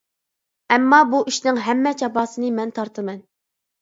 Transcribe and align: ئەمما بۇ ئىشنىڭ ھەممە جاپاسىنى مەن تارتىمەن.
ئەمما 0.75 1.01
بۇ 1.11 1.19
ئىشنىڭ 1.31 1.61
ھەممە 1.67 1.93
جاپاسىنى 2.03 2.51
مەن 2.59 2.77
تارتىمەن. 2.79 3.23